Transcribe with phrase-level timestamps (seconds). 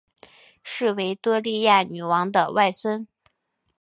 [0.63, 3.07] 是维多利亚女王的外孙。